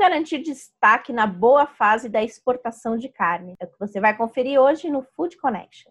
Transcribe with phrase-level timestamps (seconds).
[0.00, 3.54] garantir destaque na boa fase da exportação de carne?
[3.60, 5.90] É o que você vai conferir hoje no Food Connection.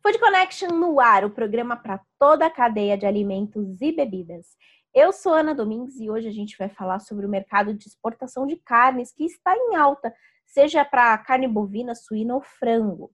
[0.00, 4.46] Food Connection no ar, o programa para toda a cadeia de alimentos e bebidas.
[4.94, 8.46] Eu sou Ana Domingues e hoje a gente vai falar sobre o mercado de exportação
[8.46, 10.14] de carnes que está em alta,
[10.46, 13.10] seja para carne bovina, suína ou frango.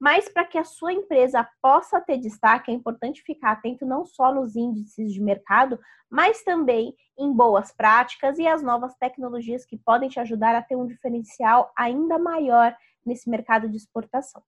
[0.00, 4.34] Mas para que a sua empresa possa ter destaque, é importante ficar atento não só
[4.34, 5.78] nos índices de mercado,
[6.10, 10.76] mas também em boas práticas e as novas tecnologias que podem te ajudar a ter
[10.76, 14.42] um diferencial ainda maior nesse mercado de exportação.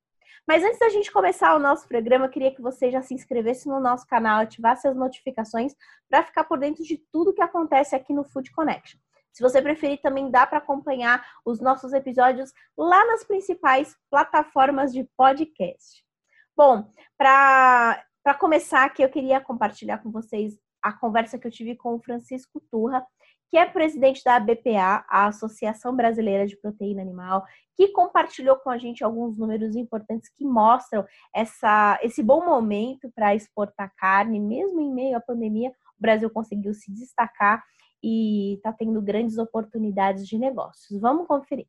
[0.47, 3.69] Mas antes da gente começar o nosso programa, eu queria que você já se inscrevesse
[3.69, 5.75] no nosso canal, ativasse as notificações
[6.09, 9.01] para ficar por dentro de tudo que acontece aqui no Food Connection.
[9.37, 15.05] Se você preferir, também dá para acompanhar os nossos episódios lá nas principais plataformas de
[15.15, 16.03] podcast.
[16.57, 18.03] Bom, para
[18.39, 22.63] começar aqui, eu queria compartilhar com vocês a conversa que eu tive com o Francisco
[22.71, 23.07] Turra,
[23.51, 27.45] que é presidente da BPA, a Associação Brasileira de Proteína Animal,
[27.77, 33.35] que compartilhou com a gente alguns números importantes que mostram essa, esse bom momento para
[33.35, 37.63] exportar carne, mesmo em meio à pandemia, o Brasil conseguiu se destacar
[38.09, 41.01] e está tendo grandes oportunidades de negócios.
[41.01, 41.67] Vamos conferir.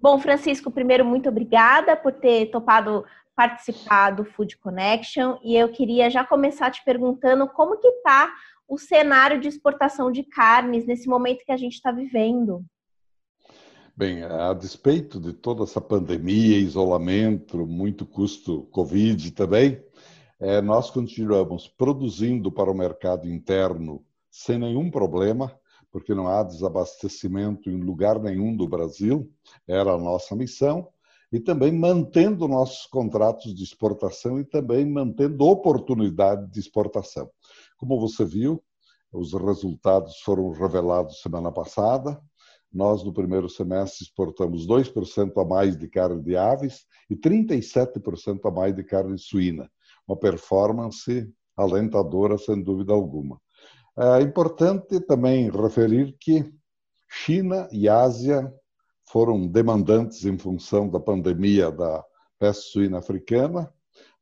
[0.00, 3.04] Bom, Francisco, primeiro, muito obrigada por ter topado
[3.36, 8.32] participar do Food Connection e eu queria já começar te perguntando como que está
[8.66, 12.64] o cenário de exportação de carnes nesse momento que a gente está vivendo.
[13.96, 19.80] Bem, a despeito de toda essa pandemia, isolamento, muito custo Covid também,
[20.44, 25.58] é, nós continuamos produzindo para o mercado interno sem nenhum problema,
[25.90, 29.32] porque não há desabastecimento em lugar nenhum do Brasil,
[29.66, 30.86] era a nossa missão,
[31.32, 37.30] e também mantendo nossos contratos de exportação e também mantendo oportunidade de exportação.
[37.78, 38.62] Como você viu,
[39.10, 42.20] os resultados foram revelados semana passada.
[42.70, 48.50] Nós, no primeiro semestre, exportamos 2% a mais de carne de aves e 37% a
[48.50, 49.70] mais de carne suína.
[50.06, 53.40] Uma performance alentadora, sem dúvida alguma.
[53.96, 56.52] É importante também referir que
[57.08, 58.52] China e Ásia
[59.06, 62.04] foram demandantes em função da pandemia da
[62.38, 63.72] peste suína africana,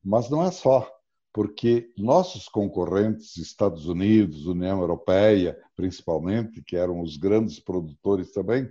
[0.05, 0.87] mas não é só,
[1.33, 8.71] porque nossos concorrentes, Estados Unidos, União Europeia, principalmente, que eram os grandes produtores também,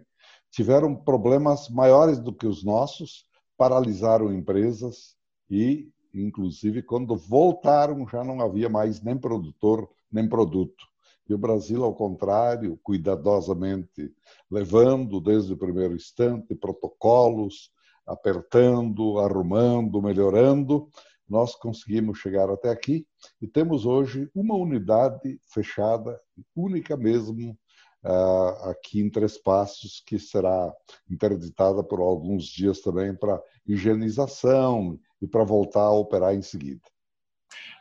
[0.51, 3.25] tiveram problemas maiores do que os nossos,
[3.57, 5.15] paralisaram empresas
[5.49, 10.85] e, inclusive, quando voltaram, já não havia mais nem produtor nem produto.
[11.29, 14.13] E o Brasil, ao contrário, cuidadosamente
[14.49, 17.71] levando desde o primeiro instante protocolos,
[18.05, 20.89] apertando, arrumando, melhorando,
[21.29, 23.07] nós conseguimos chegar até aqui
[23.41, 26.19] e temos hoje uma unidade fechada,
[26.53, 27.57] única mesmo,
[28.03, 30.73] ah, aqui em Três Passos, que será
[31.09, 36.81] interditada por alguns dias também para higienização e para voltar a operar em seguida.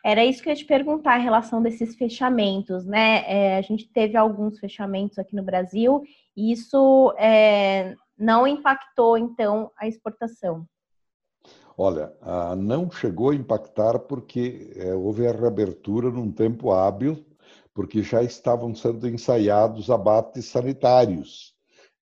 [0.05, 3.23] Era isso que eu ia te perguntar em relação desses fechamentos, né?
[3.27, 6.03] É, a gente teve alguns fechamentos aqui no Brasil
[6.37, 10.67] e isso é, não impactou, então, a exportação.
[11.77, 12.13] Olha,
[12.59, 17.25] não chegou a impactar porque é, houve a reabertura num tempo hábil,
[17.73, 21.50] porque já estavam sendo ensaiados abates sanitários,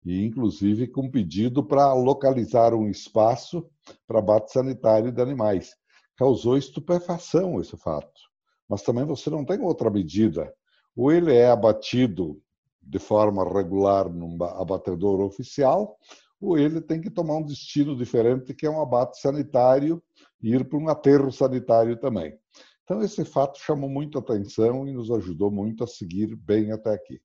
[0.06, 3.68] e inclusive com pedido para localizar um espaço
[4.06, 5.74] para abate sanitário de animais
[6.16, 8.20] causou estupefação esse fato.
[8.68, 10.52] Mas também você não tem outra medida.
[10.96, 12.40] Ou ele é abatido
[12.82, 15.98] de forma regular num abatedor oficial,
[16.40, 20.02] ou ele tem que tomar um destino diferente, que é um abate sanitário,
[20.42, 22.38] e ir para um aterro sanitário também.
[22.84, 27.20] Então, esse fato chamou muito atenção e nos ajudou muito a seguir bem até aqui.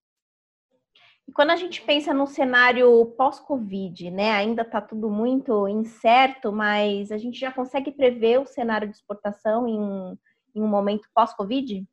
[1.27, 7.11] E quando a gente pensa no cenário pós-Covid, né, ainda está tudo muito incerto, mas
[7.11, 10.19] a gente já consegue prever o cenário de exportação em,
[10.55, 11.87] em um momento pós-Covid?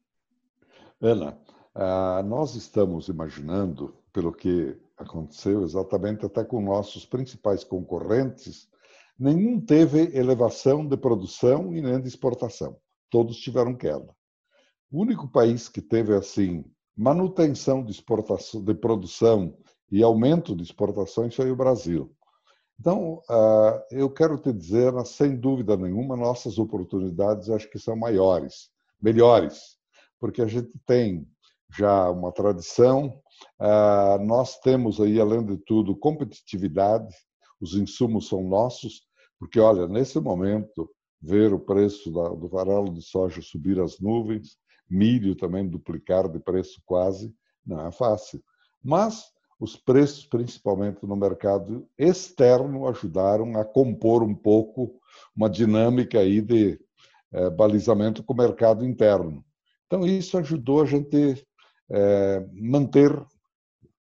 [1.00, 1.38] Ana,
[1.74, 8.68] ah, nós estamos imaginando, pelo que aconteceu exatamente até com nossos principais concorrentes,
[9.16, 12.76] nenhum teve elevação de produção e nem de exportação.
[13.08, 14.12] Todos tiveram queda.
[14.90, 16.64] O único país que teve assim
[16.98, 19.56] manutenção de exportação, de produção
[19.90, 22.12] e aumento de exportações foi o Brasil.
[22.80, 28.68] Então, ah, eu quero te dizer, sem dúvida nenhuma, nossas oportunidades acho que são maiores,
[29.00, 29.76] melhores,
[30.18, 31.24] porque a gente tem
[31.76, 33.20] já uma tradição,
[33.60, 37.14] ah, nós temos aí, além de tudo, competitividade,
[37.60, 39.06] os insumos são nossos,
[39.38, 40.90] Porque, olha, nesse momento,
[41.22, 44.56] ver o preço do farelo de soja subir às nuvens,
[44.88, 47.34] milho também duplicar de preço quase,
[47.66, 48.42] não é fácil.
[48.82, 49.24] Mas
[49.60, 55.00] os preços, principalmente no mercado externo, ajudaram a compor um pouco
[55.34, 56.80] uma dinâmica aí de
[57.32, 59.44] é, balizamento com o mercado interno.
[59.86, 61.44] Então, isso ajudou a gente
[61.90, 63.10] é, manter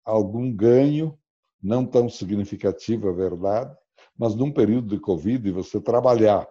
[0.05, 1.17] algum ganho,
[1.61, 3.75] não tão significativo, é verdade,
[4.17, 6.47] mas num período de Covid, você trabalhar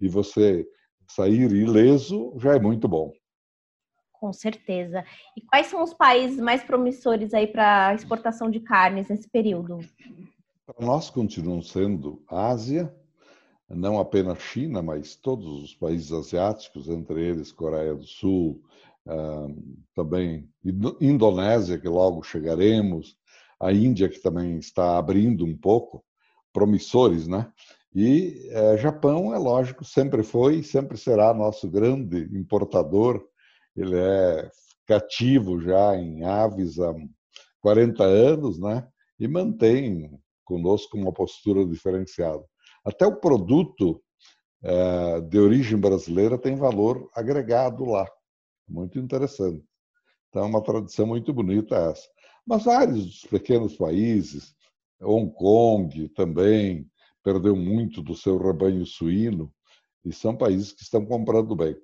[0.00, 0.66] e você
[1.08, 3.12] sair ileso já é muito bom.
[4.18, 5.04] Com certeza.
[5.36, 9.78] E quais são os países mais promissores aí para exportação de carnes nesse período?
[10.66, 12.92] Para nós continuam sendo Ásia,
[13.68, 18.62] não apenas China, mas todos os países asiáticos, entre eles Coreia do Sul,
[19.94, 20.48] também
[21.00, 23.16] Indonésia, que logo chegaremos,
[23.60, 26.04] a Índia, que também está abrindo um pouco,
[26.52, 27.50] promissores, né?
[27.94, 33.24] E é, Japão, é lógico, sempre foi e sempre será nosso grande importador.
[33.80, 34.50] Ele é
[34.86, 36.94] cativo já em aves há
[37.60, 38.86] 40 anos, né?
[39.18, 40.10] E mantém
[40.44, 42.42] conosco uma postura diferenciada.
[42.84, 44.02] Até o produto
[44.62, 48.06] é, de origem brasileira tem valor agregado lá.
[48.68, 49.64] Muito interessante.
[50.28, 52.08] Então, é uma tradição muito bonita essa.
[52.46, 54.54] Mas vários pequenos países,
[55.00, 56.90] Hong Kong também,
[57.22, 59.52] perdeu muito do seu rebanho suíno,
[60.04, 61.76] e são países que estão comprando bem.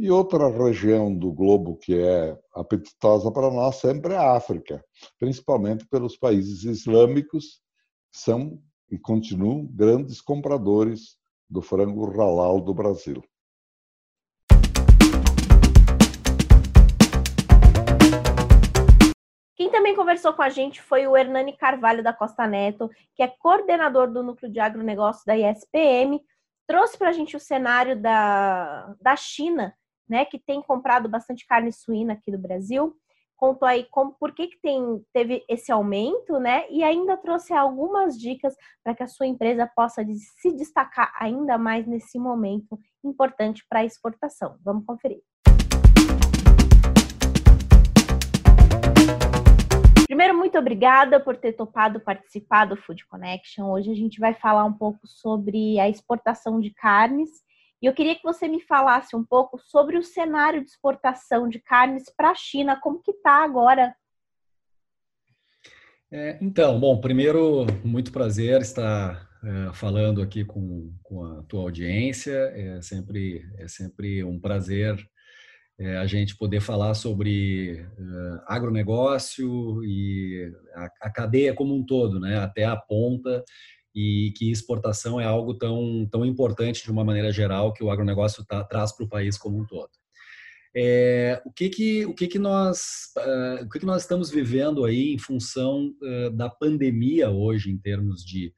[0.00, 4.80] E outra região do globo que é apetitosa para nós sempre é a África,
[5.18, 7.60] principalmente pelos países islâmicos,
[8.12, 11.18] que são e continuam grandes compradores
[11.50, 13.20] do frango halal do Brasil.
[19.56, 23.26] Quem também conversou com a gente foi o Hernani Carvalho da Costa Neto, que é
[23.26, 26.20] coordenador do Núcleo de Agronegócio da ISPM,
[26.68, 29.74] trouxe para a gente o cenário da, da China,
[30.08, 32.96] né, que tem comprado bastante carne suína aqui do Brasil.
[33.36, 36.64] Contou aí como, por que, que tem, teve esse aumento, né?
[36.70, 40.04] E ainda trouxe algumas dicas para que a sua empresa possa
[40.40, 44.56] se destacar ainda mais nesse momento importante para a exportação.
[44.64, 45.22] Vamos conferir.
[50.18, 53.70] Primeiro, muito obrigada por ter topado participar do Food Connection.
[53.70, 57.30] Hoje a gente vai falar um pouco sobre a exportação de carnes.
[57.80, 61.60] E eu queria que você me falasse um pouco sobre o cenário de exportação de
[61.60, 63.94] carnes para a China, como que está agora?
[66.10, 72.32] É, então, bom, primeiro, muito prazer estar é, falando aqui com, com a tua audiência.
[72.32, 74.96] É sempre, é sempre um prazer
[75.78, 82.18] é, a gente poder falar sobre uh, agronegócio e a, a, cadeia como um todo,
[82.18, 83.44] né, até a ponta,
[83.94, 88.44] e que exportação é algo tão, tão importante de uma maneira geral que o agronegócio
[88.44, 89.90] tá, traz para o país como um todo.
[90.76, 94.84] É, o que que o que que nós uh, o que que nós estamos vivendo
[94.84, 98.52] aí em função uh, da pandemia hoje em termos de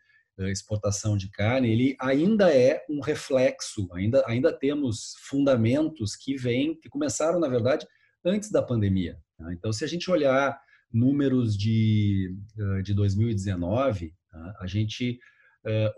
[0.48, 6.88] exportação de carne, ele ainda é um reflexo, ainda, ainda temos fundamentos que vêm, que
[6.88, 7.86] começaram, na verdade,
[8.24, 9.18] antes da pandemia.
[9.36, 9.52] Tá?
[9.52, 10.58] Então, se a gente olhar
[10.92, 12.34] números de,
[12.82, 14.56] de 2019, tá?
[14.60, 15.18] a gente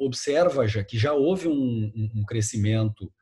[0.00, 3.12] observa já que já houve um, um crescimento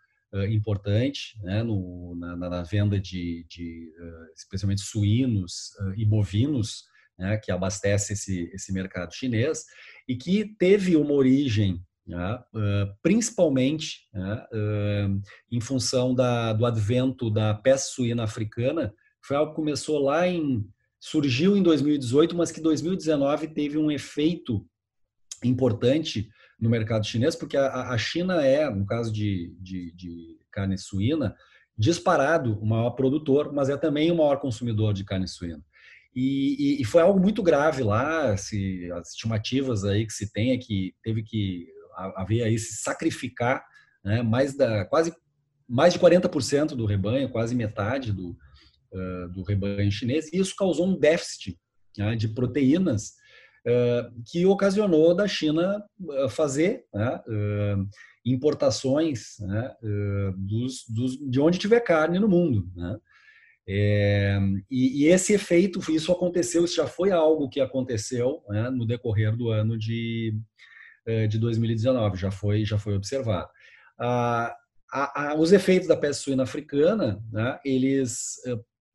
[0.50, 3.93] importante né, no, na, na, venda de, de
[4.34, 6.84] especialmente suínos e bovinos,
[7.19, 9.65] né, que abastece esse, esse mercado chinês
[10.08, 12.43] e que teve uma origem né,
[13.03, 14.46] principalmente né,
[15.50, 20.65] em função da, do advento da peste suína africana, foi algo que começou lá em
[21.01, 24.65] surgiu em 2018, mas que 2019 teve um efeito
[25.43, 26.29] importante
[26.61, 31.35] no mercado chinês, porque a, a China é, no caso de, de, de, carne suína,
[31.79, 35.65] disparado o maior produtor, mas é também o maior consumidor de carne suína.
[36.15, 40.53] E, e, e, foi algo muito grave lá, se, as estimativas aí que se tem
[40.53, 41.69] é que teve que
[42.17, 43.65] haver aí se sacrificar
[44.05, 45.15] né, mais da quase
[45.69, 48.37] mais de 40% do rebanho, quase metade do,
[48.93, 51.59] uh, do rebanho chinês, e isso causou um déficit
[51.97, 53.15] né, de proteínas
[53.67, 55.85] uh, que ocasionou da China
[56.31, 57.89] fazer né, uh,
[58.25, 59.75] importações né,
[60.37, 62.70] dos, dos, de onde tiver carne no mundo.
[63.67, 64.39] É,
[64.70, 68.43] e, e, esse efeito, isso aconteceu, isso já foi algo que aconteceu
[68.73, 70.35] no decorrer do ano de,
[71.29, 73.49] de 2019, já foi, já foi observado.
[73.99, 74.55] Ah,
[74.93, 78.37] a, a, os efeitos da peste suína africana, né, eles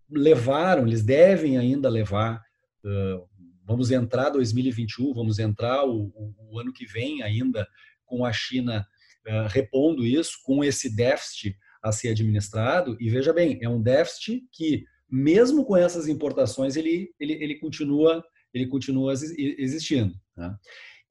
[0.09, 2.41] levaram, eles devem ainda levar,
[2.83, 3.27] uh,
[3.65, 7.67] vamos entrar 2021, vamos entrar o, o, o, ano que vem ainda
[8.05, 8.85] com a China
[9.27, 12.97] uh, repondo isso com esse déficit a ser administrado.
[12.99, 18.23] E veja bem, é um déficit que, mesmo com essas importações, ele, ele, ele continua
[18.55, 20.15] ele continua existindo.
[20.35, 20.55] Né?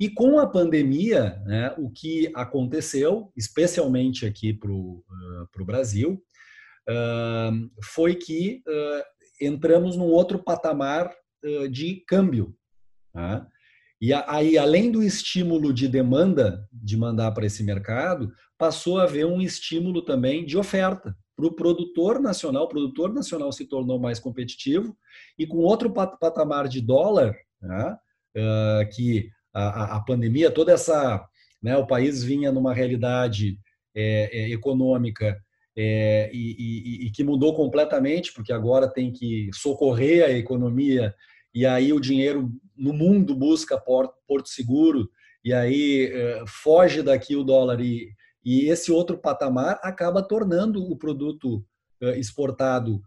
[0.01, 5.05] E com a pandemia, né, o que aconteceu, especialmente aqui para o
[5.61, 6.21] uh, Brasil,
[7.83, 9.03] foi que uh,
[9.41, 11.11] entramos num outro patamar
[11.71, 12.57] de câmbio.
[13.12, 13.47] Tá?
[14.00, 19.26] E aí, além do estímulo de demanda de mandar para esse mercado, passou a haver
[19.26, 22.64] um estímulo também de oferta para o produtor nacional.
[22.64, 24.97] O produtor nacional se tornou mais competitivo
[25.38, 27.97] e com outro patamar de dólar, né,
[28.95, 31.25] que a, a, pandemia, toda essa,
[31.62, 33.59] né, o país vinha numa realidade
[33.95, 35.41] é, é, econômica
[35.76, 41.14] é, e, e, e, que mudou completamente, porque agora tem que socorrer a economia
[41.54, 45.11] e aí o dinheiro no mundo busca porto, porto seguro
[45.45, 48.11] e aí é, foge daqui o dólar e,
[48.45, 51.64] e esse outro patamar acaba tornando o produto
[52.00, 53.02] é, exportado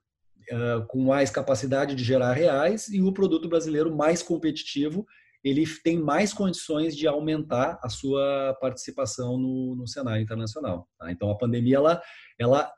[0.50, 0.55] é,
[0.88, 5.05] com mais capacidade de gerar reais e o produto brasileiro mais competitivo
[5.47, 10.87] ele tem mais condições de aumentar a sua participação no, no cenário internacional.
[10.97, 11.11] Tá?
[11.11, 12.01] Então, a pandemia, ela,
[12.39, 12.71] ela,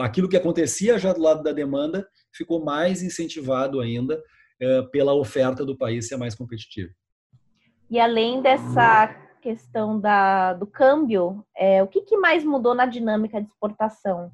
[0.00, 4.22] aquilo que acontecia já do lado da demanda, ficou mais incentivado ainda
[4.60, 6.92] é, pela oferta do país ser mais competitivo.
[7.90, 13.40] E além dessa questão da, do câmbio, é, o que, que mais mudou na dinâmica
[13.40, 14.30] de exportação?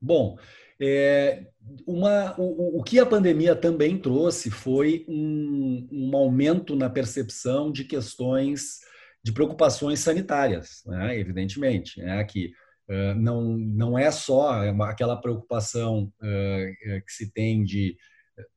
[0.00, 0.36] Bom,
[0.80, 1.46] é,
[1.86, 7.84] uma, o, o, que a pandemia também trouxe foi um, um aumento na percepção de
[7.84, 8.80] questões
[9.22, 11.18] de preocupações sanitárias, né?
[11.18, 12.00] evidentemente.
[12.00, 12.52] É que
[12.88, 17.96] uh, não, não é só aquela preocupação uh, que se tem de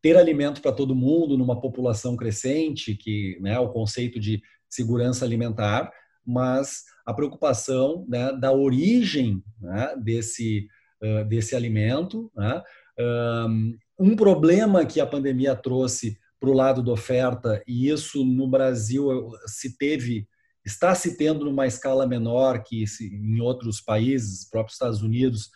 [0.02, 5.92] ter alimento para todo mundo numa população crescente, que né, o conceito de segurança alimentar,
[6.26, 10.68] mas a preocupação né, da origem né, desse
[11.28, 12.32] desse alimento.
[12.36, 12.62] Né?
[14.00, 19.30] Um problema que a pandemia trouxe para o lado da oferta, e isso no Brasil
[19.46, 20.28] se teve,
[20.66, 25.52] está se tendo numa escala menor que em outros países, próprios Estados Unidos,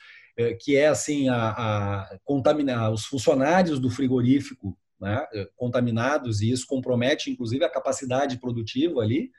[0.61, 5.25] que é assim a, a contaminar os funcionários do frigorífico né,
[5.55, 9.31] contaminados e isso compromete inclusive a capacidade produtiva ali.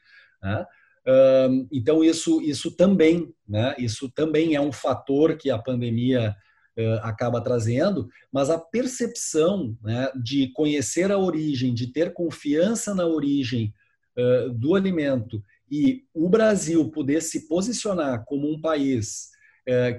[0.42, 0.66] Né?
[1.72, 3.75] Então isso isso também, né?
[3.78, 6.34] Isso também é um fator que a pandemia
[7.02, 13.72] acaba trazendo, mas a percepção né, de conhecer a origem, de ter confiança na origem
[14.54, 19.30] do alimento e o Brasil poder se posicionar como um país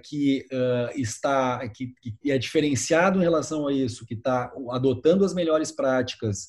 [0.03, 0.45] que
[0.95, 6.47] está que, que é diferenciado em relação a isso, que está adotando as melhores práticas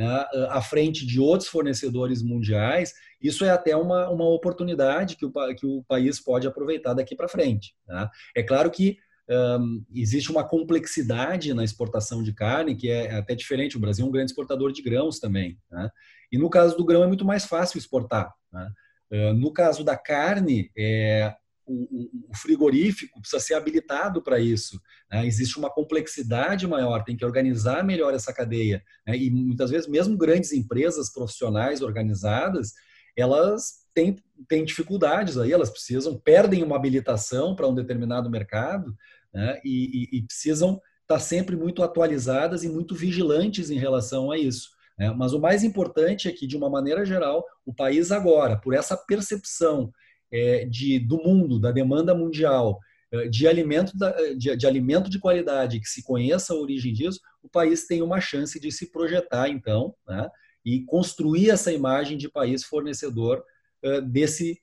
[0.00, 5.32] né, à frente de outros fornecedores mundiais, isso é até uma, uma oportunidade que o,
[5.54, 7.74] que o país pode aproveitar daqui para frente.
[7.86, 8.08] Né?
[8.34, 8.96] É claro que
[9.28, 13.76] um, existe uma complexidade na exportação de carne que é até diferente.
[13.76, 15.58] O Brasil é um grande exportador de grãos também.
[15.70, 15.90] Né?
[16.32, 18.32] E no caso do grão é muito mais fácil exportar.
[18.50, 18.72] Né?
[19.12, 21.34] Uh, no caso da carne, é,
[21.70, 24.80] o, frigorífico precisa ser habilitado para isso.
[25.10, 25.26] Né?
[25.26, 28.82] Existe uma complexidade maior, tem que organizar melhor essa cadeia.
[29.06, 29.16] Né?
[29.16, 32.72] E muitas vezes, mesmo grandes empresas profissionais organizadas,
[33.16, 34.16] elas têm,
[34.48, 38.94] têm dificuldades aí, elas precisam, perdem uma habilitação para um determinado mercado
[39.32, 39.60] né?
[39.64, 44.70] e, e, e, precisam estar sempre muito atualizadas e muito vigilantes em relação a isso.
[44.98, 45.10] Né?
[45.16, 48.96] Mas o mais importante é que, de uma maneira geral, o país agora, por essa
[48.96, 49.92] percepção
[50.32, 52.78] é, de, do mundo, da demanda mundial,
[53.12, 53.92] é, de alimento,
[54.36, 58.20] de, de, alimento de qualidade, que se conheça a origem disso, o país tem uma
[58.20, 60.28] chance de se projetar, então, né,
[60.64, 63.42] e construir essa imagem de país fornecedor
[63.82, 64.60] é, desse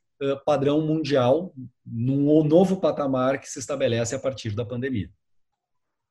[0.48, 1.54] padrão mundial,
[1.86, 5.12] num novo patamar que se estabelece a partir da pandemia.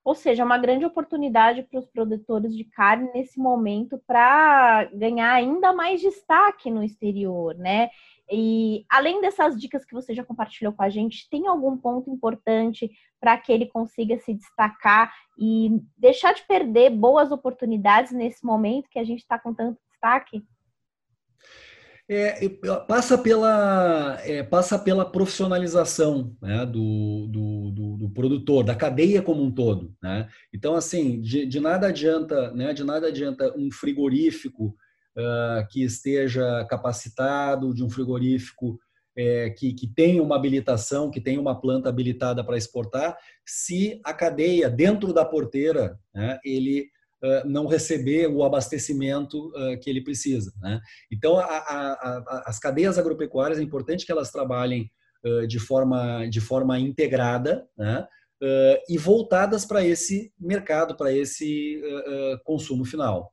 [0.07, 5.73] Ou seja, uma grande oportunidade para os produtores de carne nesse momento para ganhar ainda
[5.73, 7.91] mais destaque no exterior, né?
[8.31, 12.91] E além dessas dicas que você já compartilhou com a gente, tem algum ponto importante
[13.21, 18.99] para que ele consiga se destacar e deixar de perder boas oportunidades nesse momento que
[18.99, 20.45] a gente está com tanto destaque?
[22.09, 22.49] É,
[22.87, 29.43] passa, pela, é, passa pela profissionalização né, do, do, do, do, produtor, da cadeia como
[29.43, 29.93] um todo.
[30.01, 30.29] Né?
[30.55, 34.77] Então, assim, de, de, nada adianta, né, de nada adianta um frigorífico
[35.17, 38.79] uh, que esteja capacitado, de um frigorífico
[39.17, 44.13] é, que, que tenha uma habilitação, que tenha uma planta habilitada para exportar, se a
[44.13, 46.91] cadeia dentro da porteira, né, ele
[47.47, 49.51] não receber o abastecimento
[49.83, 50.53] que ele precisa.
[50.61, 50.79] Né?
[51.11, 54.89] Então, a, a, a, as cadeias agropecuárias é importante que elas trabalhem
[55.49, 58.07] de forma, de forma integrada né?
[58.89, 61.83] e voltadas para esse mercado, para esse
[62.45, 63.33] consumo final.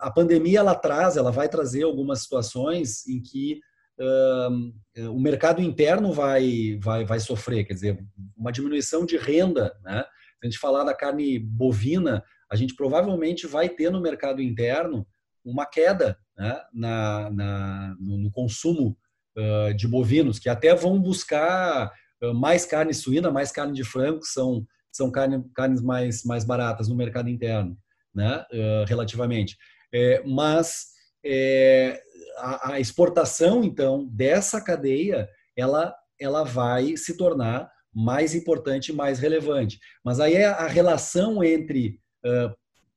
[0.00, 3.60] A pandemia ela traz, ela vai trazer algumas situações em que
[5.10, 8.04] o mercado interno vai, vai, vai sofrer, quer dizer,
[8.36, 9.74] uma diminuição de renda.
[9.82, 10.02] Né?
[10.02, 15.06] Se a gente falar da carne bovina, a gente provavelmente vai ter no mercado interno
[15.44, 16.60] uma queda né?
[16.72, 18.96] na, na no, consumo
[19.36, 21.92] uh, de bovinos, que até vão buscar
[22.34, 26.88] mais carne suína, mais carne de frango, que são, são carne, carnes mais, mais baratas
[26.88, 27.76] no mercado interno,
[28.14, 28.44] né?
[28.52, 29.56] Uh, relativamente.
[29.92, 30.86] É, mas
[31.24, 32.00] é,
[32.36, 39.78] a, a, exportação, então, dessa cadeia, ela, ela vai se tornar mais importante mais relevante.
[40.04, 42.52] Mas aí é a relação entre, uh,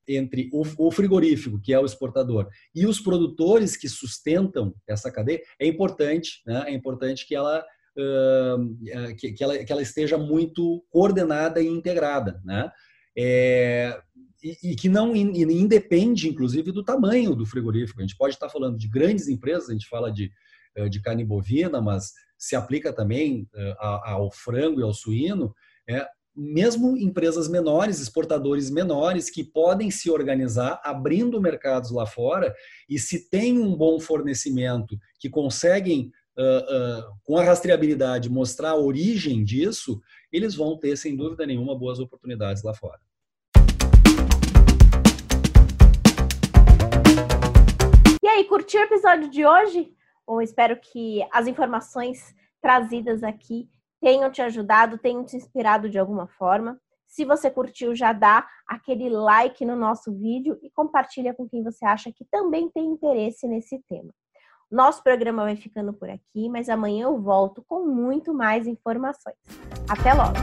[0.07, 5.41] entre o, o, frigorífico, que é o exportador, e os produtores que sustentam essa cadeia,
[5.59, 6.63] é importante, né?
[6.67, 7.63] é importante que ela,
[7.95, 12.41] uh, que, que, ela, que ela esteja muito coordenada e integrada.
[12.43, 12.71] Né?
[13.15, 14.01] É,
[14.47, 17.99] e, e, que não independe, inclusive, do tamanho do frigorífico.
[17.99, 20.31] A gente pode estar falando de grandes empresas, a gente fala de,
[20.75, 25.53] eh, de carne bovina, mas se aplica também eh, ao frango e ao suíno.
[25.89, 32.53] É, mesmo empresas menores, exportadores menores, que podem se organizar abrindo mercados lá fora
[32.87, 38.77] e se tem um bom fornecimento que conseguem, uh, uh, com a rastreabilidade, mostrar a
[38.77, 39.99] origem disso,
[40.31, 42.99] eles vão ter, sem dúvida nenhuma, boas oportunidades lá fora.
[48.37, 49.91] Aí, curtiu o episódio de hoje?
[50.25, 53.67] Bom, espero que as informações trazidas aqui
[53.99, 56.79] tenham te ajudado, tenham te inspirado de alguma forma.
[57.07, 61.85] Se você curtiu, já dá aquele like no nosso vídeo e compartilha com quem você
[61.85, 64.13] acha que também tem interesse nesse tema.
[64.69, 69.37] Nosso programa vai ficando por aqui, mas amanhã eu volto com muito mais informações.
[69.89, 70.35] Até logo!